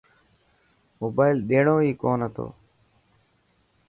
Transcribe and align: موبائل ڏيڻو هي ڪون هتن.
موبائل 1.01 1.37
ڏيڻو 1.49 1.75
هي 1.83 1.91
ڪون 2.01 2.19
هتن. 2.25 2.49